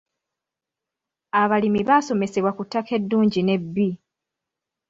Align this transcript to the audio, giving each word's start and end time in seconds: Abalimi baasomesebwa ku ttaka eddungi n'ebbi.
Abalimi 1.41 1.79
baasomesebwa 1.89 2.51
ku 2.57 2.63
ttaka 2.65 2.91
eddungi 2.99 3.39
n'ebbi. 3.43 3.89